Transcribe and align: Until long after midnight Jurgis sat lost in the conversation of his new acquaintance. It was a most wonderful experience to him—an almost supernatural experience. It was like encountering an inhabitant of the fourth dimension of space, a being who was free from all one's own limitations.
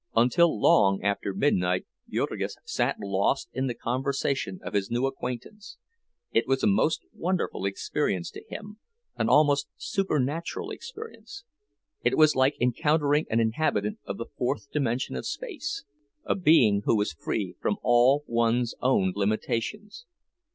Until 0.15 0.59
long 0.59 1.03
after 1.03 1.31
midnight 1.31 1.85
Jurgis 2.09 2.55
sat 2.65 2.95
lost 2.99 3.49
in 3.53 3.67
the 3.67 3.75
conversation 3.75 4.59
of 4.63 4.73
his 4.73 4.89
new 4.89 5.05
acquaintance. 5.05 5.77
It 6.31 6.47
was 6.47 6.63
a 6.63 6.65
most 6.65 7.03
wonderful 7.13 7.65
experience 7.67 8.31
to 8.31 8.43
him—an 8.49 9.29
almost 9.29 9.67
supernatural 9.77 10.71
experience. 10.71 11.43
It 12.03 12.17
was 12.17 12.35
like 12.35 12.55
encountering 12.59 13.27
an 13.29 13.39
inhabitant 13.39 13.99
of 14.03 14.17
the 14.17 14.25
fourth 14.39 14.71
dimension 14.71 15.15
of 15.15 15.27
space, 15.27 15.85
a 16.25 16.33
being 16.33 16.81
who 16.85 16.95
was 16.97 17.13
free 17.13 17.55
from 17.61 17.77
all 17.83 18.23
one's 18.25 18.73
own 18.81 19.13
limitations. 19.15 20.07